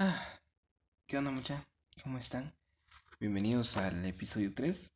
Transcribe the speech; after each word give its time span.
Ah, 0.00 0.40
¿Qué 1.08 1.18
onda 1.18 1.32
mucha? 1.32 1.66
¿Cómo 2.04 2.18
están? 2.18 2.54
Bienvenidos 3.18 3.76
al 3.76 4.04
episodio 4.04 4.54
3. 4.54 4.92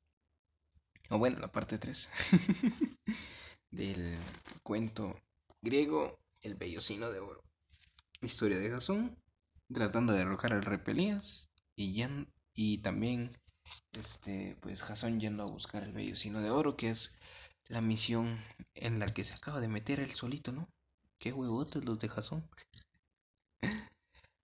O 1.10 1.18
bueno, 1.18 1.40
la 1.40 1.50
parte 1.50 1.76
3 1.76 2.08
del 3.72 4.16
cuento 4.62 5.20
griego 5.60 6.20
El 6.40 6.54
Bellocino 6.54 7.10
de 7.10 7.18
Oro. 7.18 7.42
Historia 8.20 8.60
de 8.60 8.70
Jasón, 8.70 9.18
tratando 9.72 10.12
de 10.12 10.22
arrojar 10.22 10.52
al 10.52 10.64
repelías 10.64 11.48
y, 11.74 12.04
y 12.54 12.78
también 12.78 13.28
este, 13.94 14.56
pues 14.60 14.82
Jasón 14.82 15.18
yendo 15.18 15.42
a 15.42 15.50
buscar 15.50 15.82
el 15.82 15.92
Bellocino 15.92 16.40
de 16.40 16.50
Oro, 16.50 16.76
que 16.76 16.90
es 16.90 17.18
la 17.66 17.80
misión 17.80 18.38
en 18.76 19.00
la 19.00 19.06
que 19.06 19.24
se 19.24 19.34
acaba 19.34 19.60
de 19.60 19.66
meter 19.66 19.98
él 19.98 20.14
solito, 20.14 20.52
¿no? 20.52 20.68
Qué 21.18 21.32
huevotes 21.32 21.84
los 21.84 21.98
de 21.98 22.08
Jasón. 22.08 22.48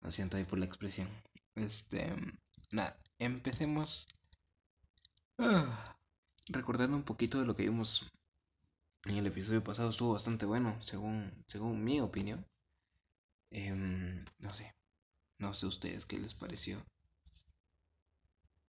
Lo 0.05 0.13
siento 0.13 0.37
ahí 0.37 0.45
por 0.45 0.59
la 0.59 0.67
expresión. 0.67 1.09
Este, 1.55 2.15
nada, 2.73 2.95
empecemos 3.19 4.07
ah, 5.39 5.97
recordando 6.49 6.95
un 6.95 7.05
poquito 7.05 7.41
de 7.41 7.47
lo 7.47 7.57
que 7.57 7.63
vimos 7.63 8.13
en 9.07 9.17
el 9.17 9.27
episodio 9.27 9.65
pasado. 9.65 9.89
Estuvo 9.89 10.13
bastante 10.13 10.45
bueno, 10.45 10.81
según, 10.83 11.33
según 11.47 11.83
mi 11.83 12.01
opinión. 12.01 12.47
Em, 13.51 14.27
no 14.41 14.53
sé, 14.53 14.75
no 15.39 15.55
sé 15.55 15.67
ustedes 15.67 16.05
qué 16.05 16.19
les 16.19 16.35
pareció. 16.35 16.85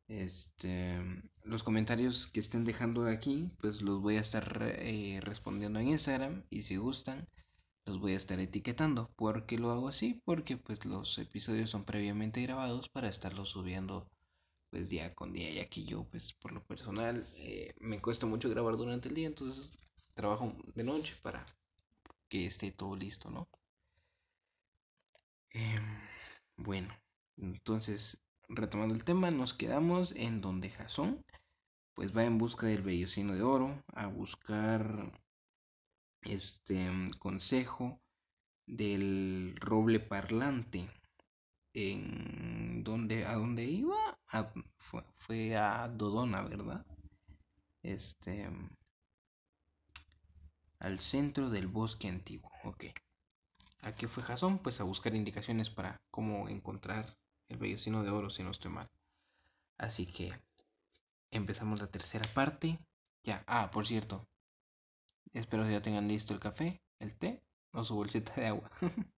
Este, 0.08 1.02
los 1.44 1.64
comentarios 1.64 2.28
que 2.28 2.40
estén 2.40 2.64
dejando 2.64 3.08
aquí, 3.08 3.52
pues 3.60 3.82
los 3.82 4.00
voy 4.02 4.16
a 4.16 4.22
estar 4.22 4.74
eh, 4.80 5.20
respondiendo 5.22 5.80
en 5.80 5.90
Instagram 5.90 6.46
y 6.50 6.64
si 6.64 6.78
gustan, 6.78 7.28
los 7.86 8.00
voy 8.00 8.14
a 8.14 8.18
estar 8.18 8.40
etiquetando. 8.40 9.10
¿Por 9.16 9.46
qué 9.46 9.58
lo 9.58 9.72
hago 9.72 9.88
así? 9.88 10.22
Porque 10.26 10.58
pues 10.58 10.86
los 10.86 11.18
episodios 11.20 11.70
son 11.70 11.86
previamente 11.86 12.42
grabados 12.42 12.90
para 12.90 13.10
estarlos 13.10 13.50
subiendo 13.50 14.10
pues 14.76 14.90
día 14.90 15.14
con 15.16 15.32
día 15.32 15.50
y 15.50 15.60
aquí 15.60 15.86
yo 15.86 16.04
pues 16.10 16.34
por 16.34 16.52
lo 16.52 16.62
personal 16.66 17.26
eh, 17.38 17.74
me 17.80 18.02
cuesta 18.02 18.26
mucho 18.26 18.50
grabar 18.50 18.76
durante 18.76 19.08
el 19.08 19.16
día 19.16 19.28
entonces 19.28 19.78
trabajo 20.16 20.54
de 20.74 20.84
noche 20.84 21.16
para 21.22 21.46
que 22.28 22.46
esté 22.46 22.72
todo 22.72 22.96
listo 22.98 23.30
no 23.30 23.48
eh, 25.54 25.78
bueno 26.58 26.94
entonces 27.38 28.22
retomando 28.50 28.96
el 28.96 29.06
tema 29.06 29.32
nos 29.32 29.54
quedamos 29.54 30.12
en 30.18 30.40
donde 30.40 30.70
Jasón 30.70 31.24
pues 31.94 32.14
va 32.16 32.26
en 32.26 32.38
busca 32.38 32.68
del 32.68 32.82
vellocino 32.82 33.34
de 33.34 33.44
oro 33.44 33.82
a 33.94 34.08
buscar 34.08 35.10
este 36.26 36.90
consejo 37.20 38.02
del 38.66 39.56
roble 39.58 40.00
parlante 40.00 40.90
en 41.74 42.84
donde 42.84 43.26
a 43.26 43.36
dónde 43.36 43.66
iba 43.66 44.20
fue, 44.78 45.04
fue, 45.16 45.56
a 45.56 45.88
Dodona 45.90 46.42
verdad 46.44 46.86
este 47.84 48.50
al 50.80 51.00
centro 51.00 51.50
del 51.50 51.68
bosque 51.68 52.08
antiguo 52.08 52.52
ok. 52.64 52.86
A 53.82 53.92
qué 53.92 54.08
fue 54.08 54.24
Jasón 54.24 54.58
pues 54.60 54.82
a 54.82 54.84
buscar 54.84 55.14
indicaciones 55.14 55.70
para 55.70 56.02
cómo 56.10 56.50
encontrar 56.50 57.18
el 57.48 57.58
vellocino 57.58 58.04
de 58.04 58.10
oro 58.10 58.30
si 58.30 58.42
no 58.44 58.52
estoy 58.52 58.72
mal. 58.72 58.88
Así 59.78 60.08
que 60.08 60.32
empezamos 61.32 61.80
la 61.80 61.88
tercera 61.88 62.28
parte. 62.34 62.80
Ya 63.24 63.44
ah 63.48 63.70
por 63.72 63.86
cierto 63.86 64.28
espero 65.40 65.64
que 65.64 65.72
ya 65.72 65.82
tengan 65.82 66.08
listo 66.08 66.34
el 66.34 66.40
café 66.40 66.82
el 67.00 67.16
té 67.16 67.42
o 67.72 67.84
su 67.84 67.96
bolsita 67.96 68.34
de 68.36 68.48
agua 68.48 68.70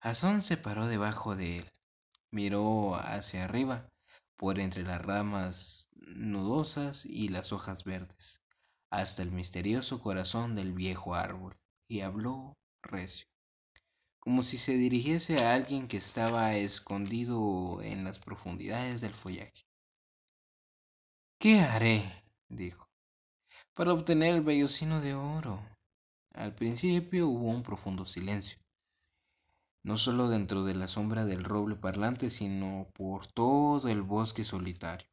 Jasón 0.00 0.42
se 0.42 0.56
paró 0.56 0.86
debajo 0.86 1.36
de 1.36 1.58
él, 1.58 1.70
miró 2.30 2.94
hacia 2.94 3.44
arriba, 3.44 3.90
por 4.36 4.60
entre 4.60 4.82
las 4.84 5.02
ramas 5.02 5.88
nudosas 5.96 7.04
y 7.04 7.28
las 7.28 7.52
hojas 7.52 7.84
verdes, 7.84 8.40
hasta 8.90 9.22
el 9.22 9.32
misterioso 9.32 10.00
corazón 10.00 10.54
del 10.54 10.72
viejo 10.72 11.14
árbol, 11.14 11.58
y 11.88 12.00
habló 12.00 12.56
recio, 12.80 13.26
como 14.18 14.42
si 14.42 14.56
se 14.56 14.78
dirigiese 14.78 15.44
a 15.44 15.52
alguien 15.52 15.88
que 15.88 15.96
estaba 15.96 16.54
escondido 16.54 17.82
en 17.82 18.04
las 18.04 18.18
profundidades 18.18 19.00
del 19.00 19.12
follaje. 19.12 19.67
¿Qué 21.38 21.60
haré? 21.60 22.02
dijo, 22.48 22.88
para 23.74 23.92
obtener 23.92 24.34
el 24.34 24.42
vellocino 24.42 25.00
de 25.00 25.14
oro. 25.14 25.60
Al 26.34 26.54
principio 26.54 27.28
hubo 27.28 27.46
un 27.46 27.62
profundo 27.62 28.06
silencio 28.06 28.58
no 29.88 29.96
solo 29.96 30.28
dentro 30.28 30.64
de 30.64 30.74
la 30.74 30.86
sombra 30.86 31.24
del 31.24 31.44
roble 31.44 31.74
parlante, 31.74 32.28
sino 32.28 32.88
por 32.92 33.26
todo 33.26 33.88
el 33.88 34.02
bosque 34.02 34.44
solitario. 34.44 35.08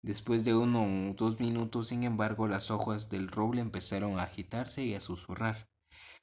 Después 0.00 0.44
de 0.44 0.54
uno 0.54 1.10
o 1.10 1.14
dos 1.14 1.40
minutos, 1.40 1.88
sin 1.88 2.04
embargo, 2.04 2.46
las 2.46 2.70
hojas 2.70 3.10
del 3.10 3.28
roble 3.28 3.60
empezaron 3.60 4.20
a 4.20 4.22
agitarse 4.22 4.84
y 4.84 4.94
a 4.94 5.00
susurrar, 5.00 5.68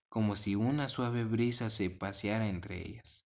como 0.07 0.37
si 0.37 0.55
una 0.55 0.87
suave 0.87 1.25
brisa 1.25 1.69
se 1.69 1.89
paseara 1.89 2.47
entre 2.47 2.79
ellas. 2.79 3.22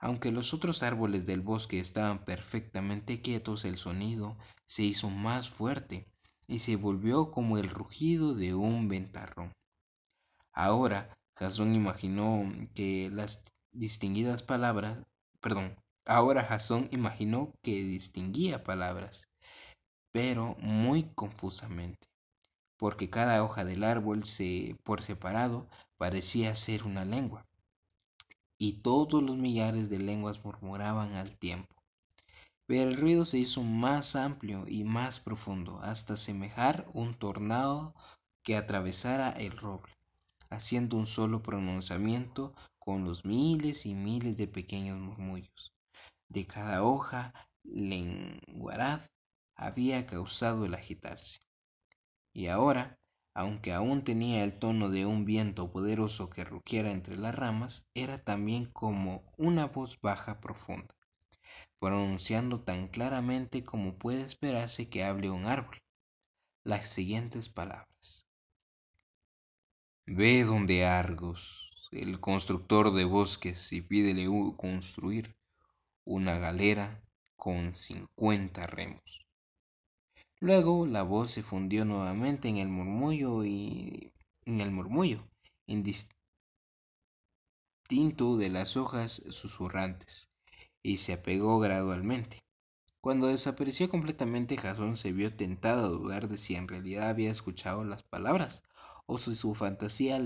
Aunque 0.00 0.30
los 0.30 0.54
otros 0.54 0.82
árboles 0.82 1.26
del 1.26 1.40
bosque 1.40 1.80
estaban 1.80 2.24
perfectamente 2.24 3.20
quietos, 3.20 3.64
el 3.64 3.76
sonido 3.76 4.36
se 4.64 4.84
hizo 4.84 5.10
más 5.10 5.50
fuerte 5.50 6.06
y 6.46 6.60
se 6.60 6.76
volvió 6.76 7.30
como 7.30 7.58
el 7.58 7.68
rugido 7.68 8.34
de 8.34 8.54
un 8.54 8.88
ventarrón. 8.88 9.52
Ahora 10.52 11.18
Jasón 11.36 11.74
imaginó 11.74 12.44
que 12.74 13.10
las 13.12 13.44
distinguidas 13.72 14.42
palabras, 14.42 14.98
perdón, 15.40 15.76
ahora 16.04 16.44
Jasón 16.44 16.88
imaginó 16.92 17.52
que 17.62 17.82
distinguía 17.84 18.64
palabras, 18.64 19.28
pero 20.10 20.56
muy 20.60 21.12
confusamente, 21.14 22.08
porque 22.76 23.10
cada 23.10 23.42
hoja 23.44 23.64
del 23.64 23.84
árbol 23.84 24.22
por 24.84 25.02
separado 25.02 25.68
parecía 25.96 26.54
ser 26.54 26.84
una 26.84 27.04
lengua, 27.04 27.47
y 28.58 28.80
todos 28.82 29.22
los 29.22 29.36
millares 29.36 29.88
de 29.88 29.98
lenguas 29.98 30.44
murmuraban 30.44 31.14
al 31.14 31.36
tiempo. 31.38 31.74
Pero 32.66 32.90
el 32.90 32.96
ruido 32.96 33.24
se 33.24 33.38
hizo 33.38 33.62
más 33.62 34.16
amplio 34.16 34.64
y 34.68 34.84
más 34.84 35.20
profundo, 35.20 35.78
hasta 35.80 36.16
semejar 36.16 36.86
un 36.92 37.18
tornado 37.18 37.94
que 38.42 38.56
atravesara 38.56 39.30
el 39.30 39.52
roble, 39.52 39.92
haciendo 40.50 40.96
un 40.96 41.06
solo 41.06 41.42
pronunciamiento 41.42 42.54
con 42.78 43.04
los 43.04 43.24
miles 43.24 43.86
y 43.86 43.94
miles 43.94 44.36
de 44.36 44.48
pequeños 44.48 44.98
murmullos. 44.98 45.72
De 46.28 46.46
cada 46.46 46.82
hoja 46.82 47.32
lenguaraz 47.62 49.10
había 49.54 50.06
causado 50.06 50.66
el 50.66 50.74
agitarse. 50.74 51.40
Y 52.34 52.48
ahora, 52.48 52.97
aunque 53.38 53.72
aún 53.72 54.02
tenía 54.02 54.42
el 54.42 54.58
tono 54.58 54.90
de 54.90 55.06
un 55.06 55.24
viento 55.24 55.70
poderoso 55.70 56.28
que 56.28 56.42
rugiera 56.42 56.90
entre 56.90 57.16
las 57.16 57.36
ramas, 57.36 57.88
era 57.94 58.18
también 58.18 58.66
como 58.66 59.22
una 59.36 59.66
voz 59.66 60.00
baja 60.00 60.40
profunda, 60.40 60.92
pronunciando 61.78 62.60
tan 62.60 62.88
claramente 62.88 63.62
como 63.62 63.94
puede 63.96 64.22
esperarse 64.22 64.90
que 64.90 65.04
hable 65.04 65.30
un 65.30 65.44
árbol 65.44 65.78
las 66.64 66.88
siguientes 66.88 67.48
palabras. 67.48 68.26
Ve 70.04 70.42
donde 70.42 70.84
Argos, 70.84 71.70
el 71.92 72.18
constructor 72.18 72.92
de 72.92 73.04
bosques 73.04 73.72
y 73.72 73.82
pídele 73.82 74.26
construir 74.56 75.36
una 76.04 76.38
galera 76.38 77.04
con 77.36 77.76
cincuenta 77.76 78.66
remos. 78.66 79.27
Luego 80.40 80.86
la 80.86 81.02
voz 81.02 81.32
se 81.32 81.42
fundió 81.42 81.84
nuevamente 81.84 82.48
en 82.48 82.58
el 82.58 82.68
murmullo 82.68 83.44
y 83.44 84.12
en 84.44 84.60
el 84.60 84.70
murmullo 84.70 85.28
indistinto 85.66 86.14
de 88.36 88.48
las 88.48 88.76
hojas 88.76 89.10
susurrantes 89.30 90.30
y 90.80 90.98
se 90.98 91.14
apegó 91.14 91.58
gradualmente. 91.58 92.38
Cuando 93.00 93.26
desapareció 93.26 93.88
completamente, 93.88 94.56
Jasón 94.56 94.96
se 94.96 95.12
vio 95.12 95.34
tentado 95.34 95.86
a 95.86 95.88
dudar 95.88 96.28
de 96.28 96.38
si 96.38 96.54
en 96.54 96.68
realidad 96.68 97.08
había 97.08 97.32
escuchado 97.32 97.84
las 97.84 98.04
palabras 98.04 98.62
o 99.06 99.18
si 99.18 99.34
su 99.34 99.56
fantasía 99.56 100.20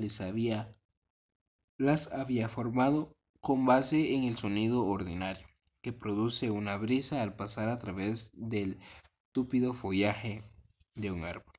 las 1.78 2.12
había 2.12 2.48
formado 2.50 3.16
con 3.40 3.64
base 3.64 4.14
en 4.14 4.24
el 4.24 4.36
sonido 4.36 4.84
ordinario 4.84 5.46
que 5.80 5.92
produce 5.92 6.50
una 6.50 6.76
brisa 6.76 7.22
al 7.22 7.34
pasar 7.34 7.68
a 7.68 7.78
través 7.78 8.30
del 8.34 8.78
túpido 9.32 9.74
follaje 9.74 10.42
de 10.94 11.10
un 11.10 11.24
árbol. 11.24 11.52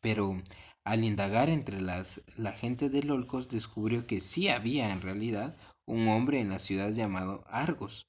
Pero 0.00 0.42
al 0.84 1.04
indagar 1.04 1.48
entre 1.48 1.80
las, 1.80 2.22
la 2.36 2.52
gente 2.52 2.90
de 2.90 3.02
Lolcos 3.02 3.48
descubrió 3.48 4.06
que 4.06 4.20
sí 4.20 4.48
había 4.48 4.92
en 4.92 5.00
realidad 5.00 5.56
un 5.86 6.08
hombre 6.08 6.40
en 6.40 6.50
la 6.50 6.58
ciudad 6.58 6.90
llamado 6.92 7.44
Argos, 7.48 8.06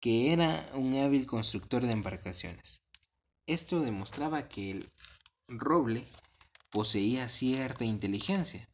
que 0.00 0.32
era 0.32 0.70
un 0.74 0.94
hábil 0.98 1.26
constructor 1.26 1.84
de 1.84 1.92
embarcaciones. 1.92 2.82
Esto 3.46 3.80
demostraba 3.80 4.48
que 4.48 4.70
el 4.70 4.90
roble 5.48 6.06
poseía 6.70 7.28
cierta 7.28 7.84
inteligencia, 7.84 8.68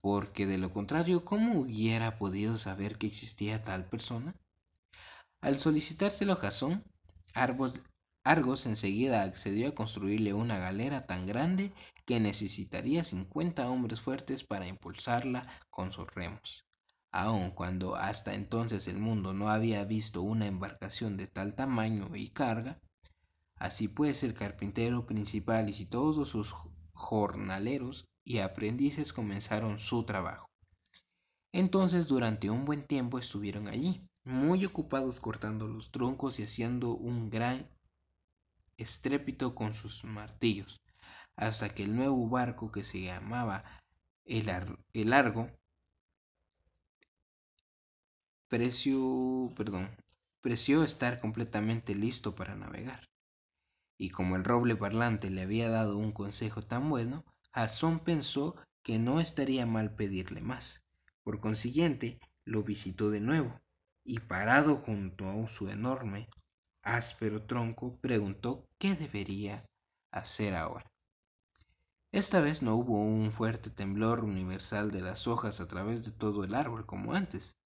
porque 0.00 0.46
de 0.46 0.58
lo 0.58 0.72
contrario, 0.72 1.24
¿cómo 1.24 1.60
hubiera 1.60 2.16
podido 2.16 2.56
saber 2.56 2.96
que 2.96 3.06
existía 3.06 3.60
tal 3.62 3.88
persona? 3.88 4.34
Al 5.40 5.58
solicitárselo 5.58 6.36
Jasón, 6.36 6.84
Argos, 8.26 8.64
enseguida 8.64 9.22
accedió 9.22 9.68
a 9.68 9.74
construirle 9.74 10.32
una 10.32 10.56
galera 10.56 11.06
tan 11.06 11.26
grande 11.26 11.74
que 12.06 12.20
necesitaría 12.20 13.04
50 13.04 13.68
hombres 13.68 14.00
fuertes 14.00 14.44
para 14.44 14.66
impulsarla 14.66 15.46
con 15.68 15.92
sus 15.92 16.08
remos. 16.14 16.64
Aun 17.10 17.50
cuando 17.50 17.96
hasta 17.96 18.32
entonces 18.32 18.88
el 18.88 18.98
mundo 18.98 19.34
no 19.34 19.50
había 19.50 19.84
visto 19.84 20.22
una 20.22 20.46
embarcación 20.46 21.18
de 21.18 21.26
tal 21.26 21.54
tamaño 21.54 22.16
y 22.16 22.30
carga, 22.30 22.80
así 23.56 23.88
pues 23.88 24.22
el 24.22 24.32
carpintero 24.32 25.04
principal 25.04 25.68
y 25.68 25.84
todos 25.84 26.26
sus 26.26 26.54
jornaleros 26.94 28.06
y 28.24 28.38
aprendices 28.38 29.12
comenzaron 29.12 29.78
su 29.78 30.04
trabajo. 30.04 30.48
Entonces 31.52 32.08
durante 32.08 32.48
un 32.48 32.64
buen 32.64 32.86
tiempo 32.86 33.18
estuvieron 33.18 33.68
allí, 33.68 34.08
muy 34.24 34.64
ocupados 34.64 35.20
cortando 35.20 35.68
los 35.68 35.90
troncos 35.92 36.38
y 36.38 36.44
haciendo 36.44 36.96
un 36.96 37.28
gran 37.28 37.68
estrépito 38.76 39.54
con 39.54 39.74
sus 39.74 40.04
martillos, 40.04 40.80
hasta 41.36 41.68
que 41.68 41.84
el 41.84 41.94
nuevo 41.94 42.28
barco 42.28 42.70
que 42.70 42.84
se 42.84 43.02
llamaba 43.02 43.64
el, 44.24 44.48
el 44.92 45.10
Largo 45.10 45.50
preció, 48.48 49.52
perdón, 49.56 49.90
preció 50.40 50.84
estar 50.84 51.20
completamente 51.20 51.94
listo 51.94 52.34
para 52.34 52.54
navegar. 52.54 53.00
Y 53.96 54.10
como 54.10 54.36
el 54.36 54.44
roble 54.44 54.76
parlante 54.76 55.30
le 55.30 55.42
había 55.42 55.68
dado 55.68 55.98
un 55.98 56.12
consejo 56.12 56.62
tan 56.62 56.88
bueno, 56.88 57.24
Jasón 57.52 58.00
pensó 58.00 58.56
que 58.82 58.98
no 58.98 59.20
estaría 59.20 59.66
mal 59.66 59.94
pedirle 59.94 60.40
más. 60.40 60.84
Por 61.22 61.40
consiguiente, 61.40 62.18
lo 62.44 62.62
visitó 62.62 63.10
de 63.10 63.20
nuevo, 63.20 63.60
y 64.04 64.20
parado 64.20 64.76
junto 64.76 65.28
a 65.30 65.48
su 65.48 65.68
enorme, 65.68 66.28
áspero 66.84 67.42
tronco, 67.42 67.98
preguntó 68.00 68.64
qué 68.78 68.94
debería 68.94 69.64
hacer 70.12 70.54
ahora. 70.54 70.86
Esta 72.12 72.40
vez 72.40 72.62
no 72.62 72.76
hubo 72.76 73.00
un 73.00 73.32
fuerte 73.32 73.70
temblor 73.70 74.22
universal 74.22 74.92
de 74.92 75.00
las 75.00 75.26
hojas 75.26 75.60
a 75.60 75.66
través 75.66 76.04
de 76.04 76.12
todo 76.12 76.44
el 76.44 76.54
árbol 76.54 76.86
como 76.86 77.14
antes, 77.14 77.56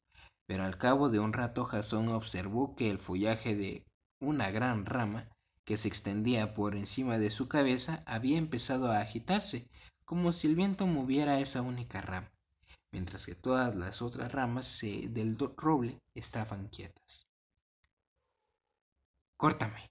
pero 0.46 0.64
al 0.64 0.78
cabo 0.78 1.10
de 1.10 1.18
un 1.18 1.32
rato 1.32 1.64
Jasón 1.64 2.08
observó 2.08 2.74
que 2.74 2.90
el 2.90 2.98
follaje 2.98 3.54
de 3.54 3.84
una 4.20 4.50
gran 4.50 4.86
rama 4.86 5.28
que 5.64 5.76
se 5.76 5.88
extendía 5.88 6.54
por 6.54 6.74
encima 6.74 7.18
de 7.18 7.30
su 7.30 7.48
cabeza 7.48 8.02
había 8.06 8.38
empezado 8.38 8.90
a 8.90 9.00
agitarse, 9.00 9.68
como 10.06 10.32
si 10.32 10.46
el 10.46 10.56
viento 10.56 10.86
moviera 10.86 11.40
esa 11.40 11.60
única 11.60 12.00
rama 12.00 12.30
mientras 12.92 13.26
que 13.26 13.34
todas 13.34 13.74
las 13.74 14.02
otras 14.02 14.32
ramas 14.32 14.80
del 14.80 15.36
roble 15.56 16.00
estaban 16.14 16.68
quietas. 16.68 17.27
Córtame, 19.38 19.90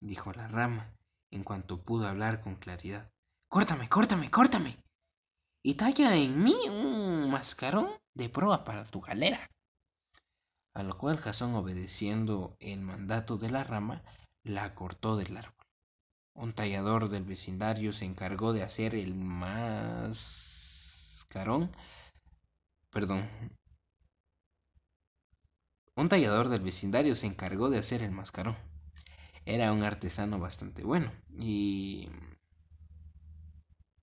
dijo 0.00 0.32
la 0.32 0.48
rama 0.48 0.92
en 1.30 1.44
cuanto 1.44 1.82
pudo 1.82 2.06
hablar 2.06 2.42
con 2.42 2.56
claridad. 2.56 3.10
Córtame, 3.48 3.88
córtame, 3.88 4.30
córtame. 4.30 4.76
Y 5.62 5.76
talla 5.76 6.14
en 6.16 6.44
mí 6.44 6.54
un 6.68 7.30
mascarón 7.30 7.88
de 8.12 8.28
proa 8.28 8.64
para 8.64 8.84
tu 8.84 9.00
galera. 9.00 9.48
A 10.74 10.82
lo 10.82 10.98
cual 10.98 11.16
Jasón, 11.16 11.54
obedeciendo 11.54 12.54
el 12.60 12.80
mandato 12.80 13.38
de 13.38 13.50
la 13.50 13.64
rama, 13.64 14.02
la 14.42 14.74
cortó 14.74 15.16
del 15.16 15.38
árbol. 15.38 15.54
Un 16.34 16.52
tallador 16.52 17.08
del 17.08 17.24
vecindario 17.24 17.94
se 17.94 18.04
encargó 18.04 18.52
de 18.52 18.62
hacer 18.62 18.94
el 18.94 19.14
mascarón 19.14 20.52
perdón, 22.92 23.26
un 25.94 26.08
tallador 26.08 26.48
del 26.48 26.62
vecindario 26.62 27.14
se 27.14 27.26
encargó 27.26 27.68
de 27.68 27.78
hacer 27.78 28.02
el 28.02 28.12
mascarón. 28.12 28.56
Era 29.44 29.72
un 29.72 29.82
artesano 29.82 30.38
bastante 30.38 30.84
bueno 30.84 31.12
y, 31.38 32.08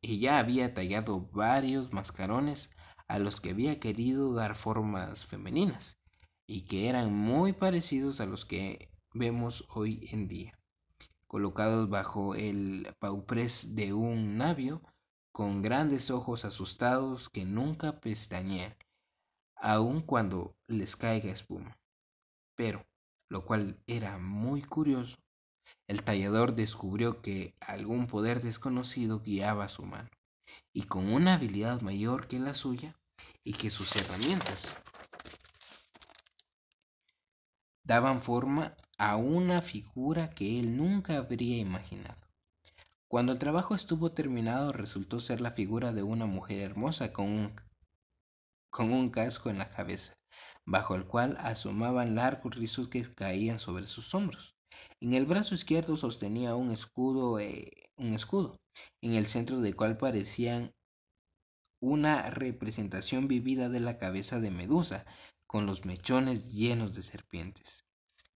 ya 0.01 0.39
había 0.39 0.73
tallado 0.73 1.21
varios 1.31 1.91
mascarones 1.93 2.71
a 3.07 3.19
los 3.19 3.41
que 3.41 3.51
había 3.51 3.79
querido 3.79 4.33
dar 4.33 4.55
formas 4.55 5.25
femeninas 5.25 5.97
y 6.45 6.65
que 6.65 6.89
eran 6.89 7.13
muy 7.13 7.53
parecidos 7.53 8.21
a 8.21 8.25
los 8.25 8.45
que 8.45 8.91
vemos 9.13 9.65
hoy 9.69 10.07
en 10.11 10.27
día, 10.27 10.53
colocados 11.27 11.89
bajo 11.89 12.35
el 12.35 12.87
pauprés 12.99 13.75
de 13.75 13.93
un 13.93 14.37
navio 14.37 14.81
con 15.31 15.61
grandes 15.61 16.11
ojos 16.11 16.45
asustados 16.45 17.29
que 17.29 17.45
nunca 17.45 17.99
pestañean, 17.99 18.75
aun 19.55 20.01
cuando 20.01 20.55
les 20.67 20.95
caiga 20.95 21.31
espuma. 21.31 21.78
Pero, 22.59 22.85
lo 23.29 23.45
cual 23.45 23.81
era 23.87 24.17
muy 24.17 24.61
curioso, 24.61 25.15
el 25.87 26.03
tallador 26.03 26.55
descubrió 26.55 27.21
que 27.21 27.55
algún 27.61 28.05
poder 28.05 28.41
desconocido 28.41 29.21
guiaba 29.21 29.69
su 29.69 29.83
mano, 29.85 30.09
y 30.73 30.83
con 30.83 31.07
una 31.07 31.35
habilidad 31.35 31.79
mayor 31.79 32.27
que 32.27 32.37
la 32.37 32.53
suya, 32.53 32.93
y 33.45 33.53
que 33.53 33.69
sus 33.69 33.95
herramientas 33.95 34.75
daban 37.85 38.21
forma 38.21 38.75
a 38.97 39.15
una 39.15 39.61
figura 39.61 40.29
que 40.29 40.59
él 40.59 40.75
nunca 40.75 41.15
habría 41.15 41.59
imaginado. 41.59 42.27
Cuando 43.07 43.31
el 43.31 43.39
trabajo 43.39 43.73
estuvo 43.73 44.11
terminado 44.11 44.73
resultó 44.73 45.21
ser 45.21 45.39
la 45.39 45.51
figura 45.51 45.93
de 45.93 46.03
una 46.03 46.25
mujer 46.25 46.59
hermosa 46.59 47.13
con 47.13 47.29
un, 47.29 47.55
con 48.69 48.91
un 48.93 49.09
casco 49.09 49.49
en 49.49 49.57
la 49.57 49.69
cabeza, 49.69 50.13
bajo 50.65 50.95
el 50.95 51.05
cual 51.05 51.37
asomaban 51.39 52.15
largos 52.15 52.55
rizos 52.55 52.87
que 52.87 53.03
caían 53.11 53.59
sobre 53.59 53.87
sus 53.87 54.13
hombros. 54.13 54.55
En 54.99 55.13
el 55.13 55.25
brazo 55.25 55.55
izquierdo 55.55 55.97
sostenía 55.97 56.55
un 56.55 56.71
escudo, 56.71 57.39
eh, 57.39 57.71
un 57.97 58.13
escudo, 58.13 58.59
en 59.01 59.15
el 59.15 59.25
centro 59.25 59.61
del 59.61 59.75
cual 59.75 59.97
parecían 59.97 60.73
una 61.81 62.29
representación 62.29 63.27
vivida 63.27 63.69
de 63.69 63.79
la 63.79 63.97
cabeza 63.97 64.39
de 64.39 64.51
Medusa, 64.51 65.05
con 65.47 65.65
los 65.65 65.85
mechones 65.85 66.53
llenos 66.53 66.93
de 66.93 67.03
serpientes. 67.03 67.85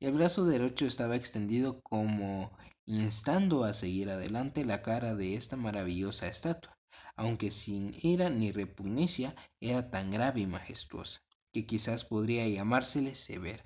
El 0.00 0.12
brazo 0.12 0.46
derecho 0.46 0.86
estaba 0.86 1.16
extendido 1.16 1.80
como 1.82 2.56
instando 2.86 3.64
a 3.64 3.72
seguir 3.72 4.10
adelante 4.10 4.64
la 4.64 4.82
cara 4.82 5.14
de 5.14 5.34
esta 5.34 5.56
maravillosa 5.56 6.26
estatua, 6.26 6.76
aunque 7.16 7.50
sin 7.50 7.92
ira 8.02 8.30
ni 8.30 8.52
repugnancia, 8.52 9.34
era 9.60 9.90
tan 9.90 10.10
grave 10.10 10.40
y 10.40 10.46
majestuosa, 10.46 11.20
que 11.52 11.66
quizás 11.66 12.04
podría 12.04 12.48
llamársele 12.48 13.14
severa. 13.14 13.64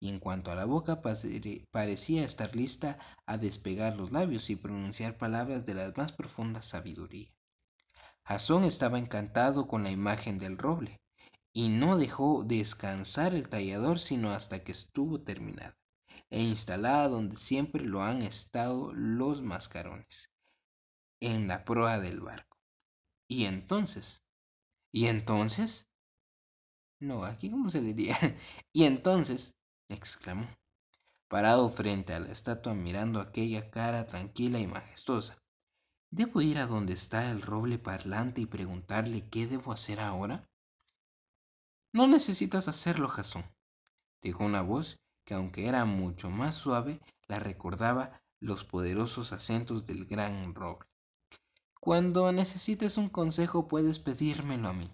Y 0.00 0.08
en 0.08 0.18
cuanto 0.18 0.50
a 0.50 0.54
la 0.54 0.64
boca, 0.64 1.00
parecía 1.00 2.24
estar 2.24 2.54
lista 2.54 2.98
a 3.26 3.38
despegar 3.38 3.96
los 3.96 4.12
labios 4.12 4.50
y 4.50 4.56
pronunciar 4.56 5.16
palabras 5.16 5.64
de 5.64 5.74
la 5.74 5.92
más 5.96 6.12
profunda 6.12 6.60
sabiduría. 6.62 7.32
Jasón 8.24 8.64
estaba 8.64 8.98
encantado 8.98 9.66
con 9.66 9.82
la 9.82 9.90
imagen 9.90 10.38
del 10.38 10.58
roble, 10.58 11.00
y 11.52 11.68
no 11.68 11.98
dejó 11.98 12.44
descansar 12.44 13.34
el 13.34 13.48
tallador 13.48 13.98
sino 13.98 14.30
hasta 14.30 14.64
que 14.64 14.72
estuvo 14.72 15.20
terminada 15.20 15.76
e 16.30 16.40
instalada 16.40 17.08
donde 17.08 17.36
siempre 17.36 17.84
lo 17.84 18.02
han 18.02 18.22
estado 18.22 18.92
los 18.94 19.42
mascarones, 19.42 20.30
en 21.20 21.46
la 21.46 21.64
proa 21.64 22.00
del 22.00 22.20
barco. 22.20 22.51
Y 23.34 23.46
entonces, 23.46 24.22
¿y 24.92 25.06
entonces? 25.06 25.88
No, 27.00 27.24
aquí 27.24 27.50
cómo 27.50 27.70
se 27.70 27.80
diría. 27.80 28.14
y 28.74 28.84
entonces, 28.84 29.56
exclamó, 29.88 30.46
parado 31.28 31.70
frente 31.70 32.12
a 32.12 32.20
la 32.20 32.30
estatua 32.30 32.74
mirando 32.74 33.20
aquella 33.20 33.70
cara 33.70 34.06
tranquila 34.06 34.58
y 34.58 34.66
majestuosa. 34.66 35.38
¿Debo 36.10 36.42
ir 36.42 36.58
a 36.58 36.66
donde 36.66 36.92
está 36.92 37.30
el 37.30 37.40
roble 37.40 37.78
parlante 37.78 38.42
y 38.42 38.46
preguntarle 38.46 39.26
qué 39.30 39.46
debo 39.46 39.72
hacer 39.72 39.98
ahora? 40.00 40.42
No 41.94 42.06
necesitas 42.08 42.68
hacerlo, 42.68 43.08
Jasón, 43.08 43.50
dijo 44.20 44.44
una 44.44 44.60
voz 44.60 44.98
que 45.24 45.32
aunque 45.32 45.68
era 45.68 45.86
mucho 45.86 46.28
más 46.28 46.54
suave, 46.54 47.00
la 47.28 47.38
recordaba 47.38 48.20
los 48.40 48.66
poderosos 48.66 49.32
acentos 49.32 49.86
del 49.86 50.04
gran 50.04 50.54
roble. 50.54 50.91
Cuando 51.84 52.30
necesites 52.30 52.96
un 52.96 53.08
consejo 53.08 53.66
puedes 53.66 53.98
pedírmelo 53.98 54.68
a 54.68 54.72
mí. 54.72 54.88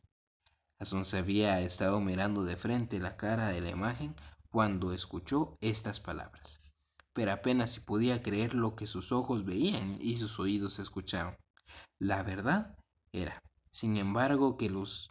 Jason 0.78 1.04
se 1.04 1.18
había 1.18 1.60
estado 1.60 2.00
mirando 2.00 2.44
de 2.44 2.56
frente 2.56 2.98
la 2.98 3.18
cara 3.18 3.48
de 3.48 3.60
la 3.60 3.68
imagen 3.68 4.16
cuando 4.48 4.94
escuchó 4.94 5.58
estas 5.60 6.00
palabras, 6.00 6.72
pero 7.12 7.30
apenas 7.32 7.72
si 7.72 7.80
podía 7.80 8.22
creer 8.22 8.54
lo 8.54 8.74
que 8.74 8.86
sus 8.86 9.12
ojos 9.12 9.44
veían 9.44 9.98
y 10.00 10.16
sus 10.16 10.40
oídos 10.40 10.78
escuchaban. 10.78 11.36
La 11.98 12.22
verdad 12.22 12.74
era, 13.12 13.42
sin 13.70 13.98
embargo, 13.98 14.56
que 14.56 14.70
los 14.70 15.10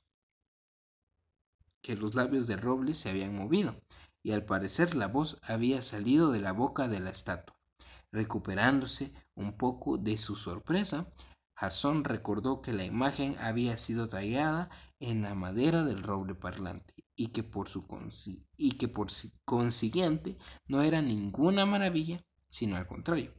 que 1.83 1.95
los 1.95 2.15
labios 2.15 2.47
de 2.47 2.57
Roble 2.57 2.95
se 2.95 3.11
habían 3.11 3.35
movido, 3.35 3.79
y 4.23 4.31
al 4.31 4.45
parecer 4.45 4.95
la 4.95 5.09
voz 5.09 5.37
había 5.43 5.83
salido 5.83 6.31
de 6.31 6.39
la 6.39 6.53
boca 6.53 6.87
de 6.87 7.01
la 7.01 7.11
estatua. 7.11 7.55
Recuperándose 8.11 9.13
un 9.35 9.55
poco 9.55 9.99
de 9.99 10.17
su 10.17 10.35
sorpresa, 10.35 11.07
Jasón 11.59 12.03
recordó 12.03 12.61
que 12.61 12.71
la 12.71 12.85
imagen 12.85 13.35
había 13.39 13.77
sido 13.77 14.07
tallada 14.07 14.69
en 14.99 15.23
la 15.23 15.33
madera 15.33 15.83
del 15.83 16.03
roble 16.03 16.35
parlante 16.35 16.93
y 17.15 17.29
que 17.29 17.41
por, 17.41 17.67
su 17.67 17.83
y 18.57 18.73
que 18.73 18.87
por 18.87 19.07
consiguiente 19.43 20.37
no 20.67 20.83
era 20.83 21.01
ninguna 21.01 21.65
maravilla, 21.65 22.23
sino 22.47 22.75
al 22.75 22.85
contrario, 22.85 23.33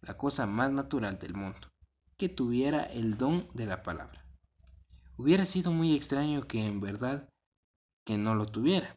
la 0.00 0.16
cosa 0.16 0.46
más 0.46 0.72
natural 0.72 1.18
del 1.18 1.34
mundo, 1.34 1.70
que 2.16 2.30
tuviera 2.30 2.84
el 2.84 3.18
don 3.18 3.46
de 3.52 3.66
la 3.66 3.82
palabra. 3.82 4.24
Hubiera 5.18 5.44
sido 5.44 5.70
muy 5.70 5.94
extraño 5.94 6.46
que 6.46 6.64
en 6.64 6.80
verdad 6.80 7.28
que 8.06 8.16
no 8.16 8.34
lo 8.34 8.46
tuviera, 8.46 8.96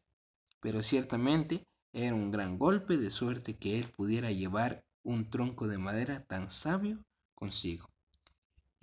pero 0.61 0.83
ciertamente 0.83 1.67
era 1.91 2.15
un 2.15 2.31
gran 2.31 2.57
golpe 2.57 2.95
de 2.95 3.11
suerte 3.11 3.57
que 3.57 3.77
él 3.77 3.91
pudiera 3.91 4.31
llevar 4.31 4.85
un 5.03 5.29
tronco 5.29 5.67
de 5.67 5.79
madera 5.79 6.23
tan 6.23 6.49
sabio 6.49 7.03
consigo 7.35 7.92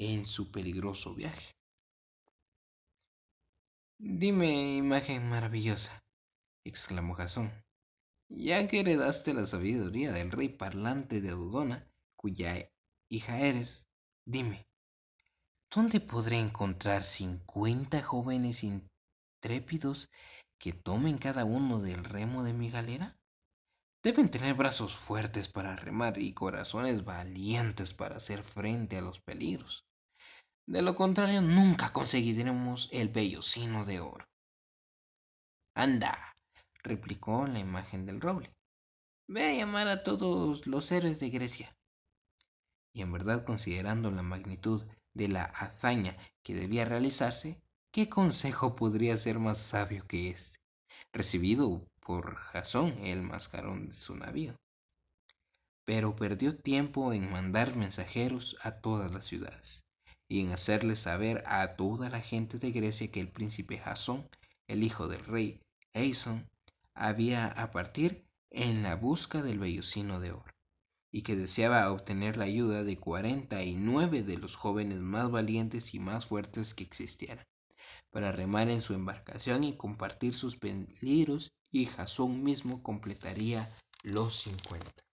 en 0.01 0.25
su 0.25 0.51
peligroso 0.51 1.15
viaje. 1.15 1.53
Dime, 3.99 4.77
imagen 4.77 5.29
maravillosa, 5.29 6.03
exclamó 6.65 7.13
Jasón, 7.13 7.53
ya 8.31 8.67
que 8.67 8.81
heredaste 8.81 9.35
la 9.35 9.45
sabiduría 9.45 10.11
del 10.11 10.31
rey 10.31 10.49
parlante 10.49 11.21
de 11.21 11.33
Dodona, 11.33 11.87
cuya 12.17 12.67
hija 13.11 13.41
eres, 13.41 13.91
dime, 14.25 14.67
¿dónde 15.71 16.01
podré 16.01 16.39
encontrar 16.39 17.05
cincuenta 17.05 18.03
jóvenes 18.03 18.65
intrépidos 18.65 20.09
que 20.59 20.73
tomen 20.73 21.19
cada 21.19 21.45
uno 21.45 21.79
del 21.79 22.05
remo 22.05 22.43
de 22.43 22.55
mi 22.55 22.71
galera? 22.71 23.19
Deben 24.03 24.31
tener 24.31 24.55
brazos 24.55 24.97
fuertes 24.97 25.49
para 25.49 25.77
remar 25.77 26.17
y 26.17 26.33
corazones 26.33 27.05
valientes 27.05 27.93
para 27.93 28.17
hacer 28.17 28.43
frente 28.43 28.97
a 28.97 29.03
los 29.03 29.21
peligros. 29.21 29.90
De 30.71 30.83
lo 30.83 30.95
contrario, 30.95 31.43
nunca 31.43 31.93
conseguiremos 31.93 32.89
el 32.93 33.09
vellocino 33.09 33.85
de 33.85 33.99
oro. 33.99 34.25
Anda, 35.75 36.33
replicó 36.85 37.45
la 37.49 37.59
imagen 37.59 38.07
del 38.07 38.21
roble. 38.21 38.55
Ve 39.27 39.47
a 39.49 39.53
llamar 39.53 39.89
a 39.89 40.05
todos 40.05 40.69
los 40.69 40.93
héroes 40.93 41.19
de 41.19 41.31
Grecia. 41.31 41.77
Y 42.93 43.03
en 43.03 43.11
verdad, 43.11 43.45
considerando 43.45 44.13
la 44.13 44.23
magnitud 44.23 44.87
de 45.13 45.27
la 45.27 45.43
hazaña 45.43 46.17
que 46.45 46.55
debía 46.55 46.85
realizarse, 46.85 47.61
¿qué 47.91 48.09
consejo 48.09 48.77
podría 48.77 49.17
ser 49.17 49.41
más 49.41 49.59
sabio 49.59 50.07
que 50.07 50.29
este, 50.29 50.61
recibido 51.13 51.85
por 51.99 52.37
Jasón, 52.37 52.93
el 53.03 53.23
mascarón 53.23 53.89
de 53.89 53.97
su 53.97 54.15
navío? 54.15 54.55
Pero 55.85 56.15
perdió 56.15 56.57
tiempo 56.57 57.13
en 57.13 57.29
mandar 57.29 57.75
mensajeros 57.75 58.57
a 58.63 58.81
todas 58.81 59.11
las 59.11 59.25
ciudades 59.25 59.83
y 60.31 60.41
en 60.41 60.53
hacerles 60.53 61.01
saber 61.01 61.43
a 61.45 61.75
toda 61.75 62.09
la 62.09 62.21
gente 62.21 62.59
de 62.59 62.71
Grecia 62.71 63.11
que 63.11 63.21
el 63.21 63.33
príncipe 63.33 63.79
Jasón, 63.79 64.29
el 64.69 64.85
hijo 64.85 65.09
del 65.09 65.25
rey 65.27 65.61
Eison, 65.93 66.49
había 66.95 67.47
a 67.49 67.73
partir 67.73 68.25
en 68.51 68.85
la 68.85 68.95
busca 68.95 69.43
del 69.43 69.59
vellocino 69.59 70.21
de 70.21 70.31
oro, 70.31 70.55
y 71.11 71.23
que 71.23 71.35
deseaba 71.35 71.91
obtener 71.91 72.37
la 72.37 72.45
ayuda 72.45 72.85
de 72.85 72.97
cuarenta 72.97 73.65
y 73.65 73.75
nueve 73.75 74.23
de 74.23 74.39
los 74.39 74.55
jóvenes 74.55 75.01
más 75.01 75.29
valientes 75.29 75.95
y 75.95 75.99
más 75.99 76.27
fuertes 76.27 76.75
que 76.75 76.85
existieran, 76.85 77.45
para 78.13 78.31
remar 78.31 78.71
en 78.71 78.83
su 78.83 78.95
embarcación 78.95 79.65
y 79.65 79.77
compartir 79.77 80.33
sus 80.33 80.55
peligros, 80.55 81.51
y 81.73 81.87
Jasón 81.87 82.45
mismo 82.45 82.85
completaría 82.85 83.69
los 84.05 84.43
cincuenta. 84.43 85.10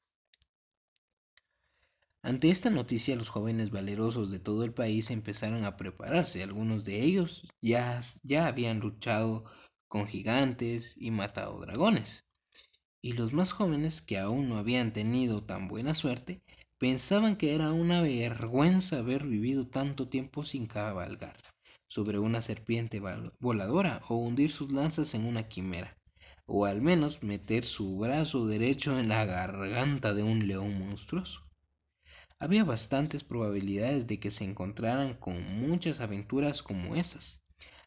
Ante 2.27 2.49
esta 2.49 2.69
noticia 2.69 3.15
los 3.15 3.29
jóvenes 3.29 3.71
valerosos 3.71 4.29
de 4.29 4.39
todo 4.39 4.65
el 4.65 4.73
país 4.73 5.11
empezaron 5.11 5.63
a 5.63 5.77
prepararse. 5.77 6.43
Algunos 6.43 6.83
de 6.83 7.01
ellos 7.01 7.47
ya, 7.61 8.01
ya 8.21 8.47
habían 8.47 8.81
luchado 8.81 9.45
con 9.87 10.07
gigantes 10.07 10.97
y 10.99 11.09
matado 11.11 11.57
dragones. 11.61 12.25
Y 13.01 13.13
los 13.13 13.31
más 13.31 13.53
jóvenes, 13.53 14.01
que 14.01 14.19
aún 14.19 14.49
no 14.49 14.57
habían 14.57 14.91
tenido 14.91 15.45
tan 15.45 15.69
buena 15.69 15.93
suerte, 15.93 16.41
pensaban 16.77 17.37
que 17.37 17.55
era 17.55 17.71
una 17.71 18.01
vergüenza 18.01 18.97
haber 18.97 19.25
vivido 19.25 19.65
tanto 19.65 20.09
tiempo 20.09 20.43
sin 20.43 20.67
cabalgar 20.67 21.37
sobre 21.87 22.19
una 22.19 22.41
serpiente 22.41 23.01
voladora 23.39 24.01
o 24.09 24.17
hundir 24.17 24.51
sus 24.51 24.73
lanzas 24.73 25.13
en 25.15 25.23
una 25.23 25.47
quimera, 25.47 25.95
o 26.45 26.65
al 26.65 26.81
menos 26.81 27.23
meter 27.23 27.63
su 27.63 27.97
brazo 27.97 28.47
derecho 28.47 28.99
en 28.99 29.07
la 29.07 29.23
garganta 29.23 30.13
de 30.13 30.23
un 30.23 30.45
león 30.45 30.77
monstruoso 30.77 31.46
había 32.39 32.63
bastantes 32.63 33.23
probabilidades 33.23 34.07
de 34.07 34.19
que 34.19 34.31
se 34.31 34.43
encontraran 34.43 35.15
con 35.15 35.41
muchas 35.41 35.99
aventuras 35.99 36.61
como 36.61 36.95
esas, 36.95 37.43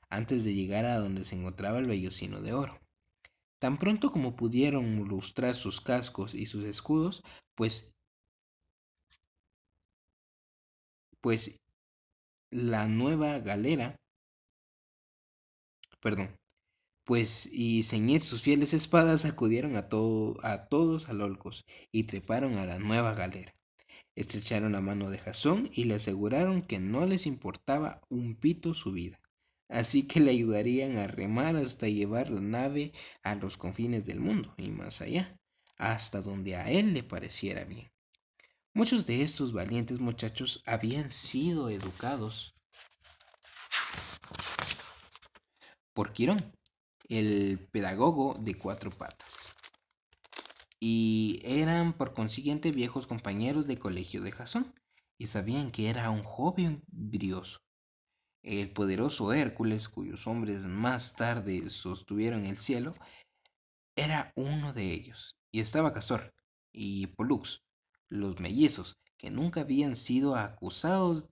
antes 0.08 0.44
de 0.44 0.54
llegar 0.54 0.84
a 0.84 0.98
donde 0.98 1.24
se 1.24 1.36
encontraba 1.36 1.78
el 1.78 1.88
vellocino 1.88 2.40
de 2.40 2.52
oro. 2.52 2.80
Tan 3.60 3.78
pronto 3.78 4.10
como 4.10 4.36
pudieron 4.36 4.96
lustrar 5.04 5.54
sus 5.54 5.80
cascos 5.80 6.34
y 6.34 6.46
sus 6.46 6.64
escudos, 6.64 7.22
pues 7.54 7.94
pues 11.20 11.60
la 12.50 12.88
nueva 12.88 13.38
galera, 13.40 13.96
perdón, 16.00 16.34
pues 17.04 17.48
y 17.52 17.82
ceñir 17.82 18.20
sus 18.22 18.42
fieles 18.42 18.72
espadas 18.72 19.24
acudieron 19.24 19.76
a, 19.76 19.88
todo, 19.88 20.36
a 20.42 20.66
todos 20.68 21.08
a 21.08 21.12
Lolcos 21.12 21.64
y 21.92 22.04
treparon 22.04 22.56
a 22.56 22.64
la 22.66 22.78
nueva 22.78 23.14
galera. 23.14 23.52
Estrecharon 24.16 24.72
la 24.72 24.80
mano 24.80 25.08
de 25.10 25.18
Jasón 25.18 25.70
y 25.72 25.84
le 25.84 25.94
aseguraron 25.94 26.62
que 26.62 26.80
no 26.80 27.06
les 27.06 27.26
importaba 27.26 28.00
un 28.08 28.34
pito 28.34 28.74
su 28.74 28.92
vida, 28.92 29.20
así 29.68 30.06
que 30.06 30.20
le 30.20 30.32
ayudarían 30.32 30.98
a 30.98 31.06
remar 31.06 31.56
hasta 31.56 31.88
llevar 31.88 32.28
la 32.30 32.40
nave 32.40 32.92
a 33.22 33.34
los 33.36 33.56
confines 33.56 34.04
del 34.04 34.20
mundo 34.20 34.52
y 34.56 34.70
más 34.70 35.00
allá, 35.00 35.38
hasta 35.78 36.20
donde 36.20 36.56
a 36.56 36.70
él 36.70 36.92
le 36.92 37.02
pareciera 37.02 37.64
bien. 37.64 37.90
Muchos 38.74 39.06
de 39.06 39.22
estos 39.22 39.52
valientes 39.52 40.00
muchachos 40.00 40.62
habían 40.66 41.10
sido 41.10 41.70
educados 41.70 42.54
por 45.92 46.12
Quirón, 46.12 46.52
el 47.08 47.58
pedagogo 47.72 48.34
de 48.40 48.54
cuatro 48.54 48.90
patas 48.90 49.29
y 50.80 51.40
eran 51.44 51.92
por 51.92 52.14
consiguiente 52.14 52.72
viejos 52.72 53.06
compañeros 53.06 53.66
de 53.66 53.78
colegio 53.78 54.22
de 54.22 54.32
Jasón, 54.32 54.74
y 55.18 55.26
sabían 55.26 55.70
que 55.70 55.90
era 55.90 56.10
un 56.10 56.22
joven 56.22 56.82
brioso. 56.88 57.60
El 58.42 58.72
poderoso 58.72 59.34
Hércules, 59.34 59.90
cuyos 59.90 60.26
hombres 60.26 60.66
más 60.66 61.14
tarde 61.14 61.68
sostuvieron 61.68 62.44
el 62.44 62.56
cielo, 62.56 62.92
era 63.94 64.32
uno 64.34 64.72
de 64.72 64.90
ellos, 64.94 65.36
y 65.52 65.60
estaba 65.60 65.92
Castor 65.92 66.32
y 66.72 67.08
Pollux, 67.08 67.62
los 68.08 68.40
mellizos, 68.40 68.96
que 69.18 69.30
nunca 69.30 69.60
habían 69.60 69.94
sido 69.94 70.34
acusados 70.34 71.28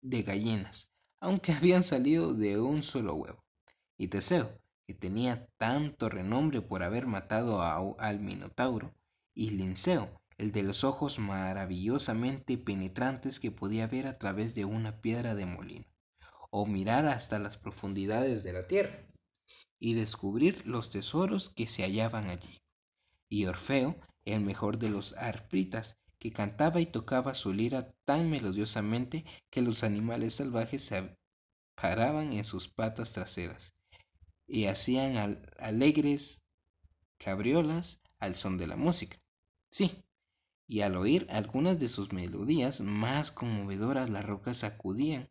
de 0.00 0.22
gallinas, 0.22 0.92
aunque 1.20 1.52
habían 1.52 1.82
salido 1.82 2.34
de 2.34 2.60
un 2.60 2.84
solo 2.84 3.14
huevo, 3.14 3.44
y 3.98 4.06
Teseo, 4.06 4.60
que 4.86 4.94
tenía 4.94 5.36
tanto 5.58 6.08
renombre 6.08 6.62
por 6.62 6.84
haber 6.84 7.08
matado 7.08 7.60
al 7.98 8.20
Minotauro, 8.20 8.94
y 9.34 9.50
Linceo, 9.50 10.22
el 10.38 10.52
de 10.52 10.62
los 10.62 10.84
ojos 10.84 11.18
maravillosamente 11.18 12.56
penetrantes 12.56 13.40
que 13.40 13.50
podía 13.50 13.88
ver 13.88 14.06
a 14.06 14.14
través 14.14 14.54
de 14.54 14.64
una 14.64 15.00
piedra 15.00 15.34
de 15.34 15.44
molino, 15.44 15.86
o 16.50 16.66
mirar 16.66 17.06
hasta 17.06 17.40
las 17.40 17.58
profundidades 17.58 18.44
de 18.44 18.52
la 18.52 18.66
tierra, 18.68 18.96
y 19.80 19.94
descubrir 19.94 20.64
los 20.66 20.90
tesoros 20.90 21.48
que 21.48 21.66
se 21.66 21.82
hallaban 21.82 22.30
allí. 22.30 22.60
Y 23.28 23.46
Orfeo, 23.46 23.96
el 24.24 24.40
mejor 24.40 24.78
de 24.78 24.90
los 24.90 25.14
arpritas, 25.14 25.98
que 26.18 26.32
cantaba 26.32 26.80
y 26.80 26.86
tocaba 26.86 27.34
su 27.34 27.52
lira 27.52 27.88
tan 28.04 28.30
melodiosamente 28.30 29.24
que 29.50 29.62
los 29.62 29.82
animales 29.82 30.34
salvajes 30.34 30.84
se 30.84 31.16
paraban 31.74 32.32
en 32.32 32.44
sus 32.44 32.68
patas 32.68 33.12
traseras 33.12 33.75
y 34.46 34.66
hacían 34.66 35.40
alegres 35.58 36.42
cabriolas 37.18 38.02
al 38.18 38.34
son 38.34 38.58
de 38.58 38.66
la 38.66 38.76
música. 38.76 39.18
Sí, 39.70 40.04
y 40.66 40.80
al 40.80 40.96
oír 40.96 41.26
algunas 41.30 41.78
de 41.78 41.88
sus 41.88 42.12
melodías 42.12 42.80
más 42.80 43.30
conmovedoras 43.30 44.10
las 44.10 44.24
rocas 44.24 44.58
sacudían 44.58 45.28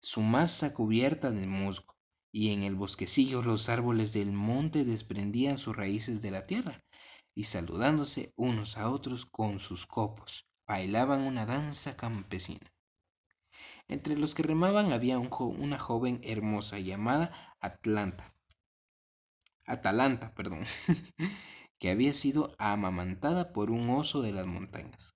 su 0.00 0.20
masa 0.20 0.74
cubierta 0.74 1.30
de 1.30 1.46
musgo, 1.46 1.96
y 2.30 2.52
en 2.52 2.62
el 2.62 2.74
bosquecillo 2.74 3.42
los 3.42 3.68
árboles 3.68 4.12
del 4.12 4.32
monte 4.32 4.84
desprendían 4.84 5.58
sus 5.58 5.76
raíces 5.76 6.22
de 6.22 6.30
la 6.30 6.46
tierra, 6.46 6.84
y 7.34 7.44
saludándose 7.44 8.32
unos 8.36 8.78
a 8.78 8.90
otros 8.90 9.26
con 9.26 9.58
sus 9.58 9.86
copos, 9.86 10.46
bailaban 10.66 11.22
una 11.22 11.46
danza 11.46 11.96
campesina. 11.96 12.72
Entre 13.88 14.16
los 14.16 14.34
que 14.34 14.42
remaban 14.42 14.92
había 14.92 15.18
una 15.18 15.78
joven 15.78 16.20
hermosa 16.22 16.78
llamada 16.78 17.47
Atlanta, 17.60 18.32
Atalanta, 19.66 20.32
perdón, 20.34 20.64
que 21.78 21.90
había 21.90 22.14
sido 22.14 22.54
amamantada 22.58 23.52
por 23.52 23.70
un 23.70 23.90
oso 23.90 24.22
de 24.22 24.32
las 24.32 24.46
montañas. 24.46 25.14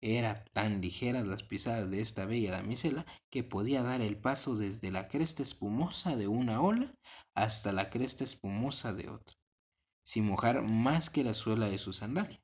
Era 0.00 0.44
tan 0.46 0.80
ligeras 0.80 1.26
las 1.26 1.42
pisadas 1.42 1.90
de 1.90 2.00
esta 2.00 2.24
bella 2.24 2.52
damisela 2.52 3.04
que 3.30 3.44
podía 3.44 3.82
dar 3.82 4.00
el 4.00 4.16
paso 4.16 4.56
desde 4.56 4.90
la 4.90 5.08
cresta 5.08 5.42
espumosa 5.42 6.16
de 6.16 6.26
una 6.26 6.60
ola 6.60 6.90
hasta 7.34 7.72
la 7.72 7.90
cresta 7.90 8.24
espumosa 8.24 8.94
de 8.94 9.10
otra, 9.10 9.36
sin 10.02 10.26
mojar 10.26 10.62
más 10.62 11.10
que 11.10 11.22
la 11.22 11.34
suela 11.34 11.68
de 11.68 11.78
su 11.78 11.92
sandalia. 11.92 12.42